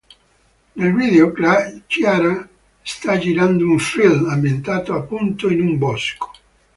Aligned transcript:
Nel 0.77 0.95
video, 0.95 1.31
Ciara 1.85 2.49
sta 2.81 3.19
girando 3.19 3.65
un 3.67 3.77
film, 3.77 4.27
ambientato 4.29 4.95
appunto 4.95 5.47
in 5.51 5.61
un 5.61 5.77
bosco. 5.77 6.31